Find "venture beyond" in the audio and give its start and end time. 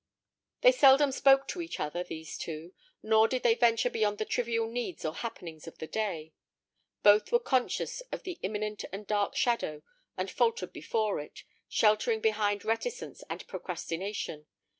3.53-4.17